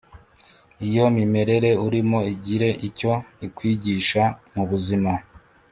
iyo 0.87 1.03
mimerere 1.17 1.69
urimo 1.85 2.19
igire 2.33 2.69
icyo 2.87 3.11
ikwigisha 3.47 4.23
mu 4.53 4.63
buzima 4.69 5.11